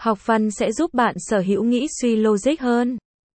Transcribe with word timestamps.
Học 0.00 0.26
văn 0.26 0.50
sẽ 0.50 0.72
giúp 0.72 0.94
bạn 0.94 1.14
sở 1.18 1.40
hữu 1.46 1.64
nghĩ 1.64 1.86
suy 2.00 2.16
logic 2.16 2.60
hơn. 2.60 2.98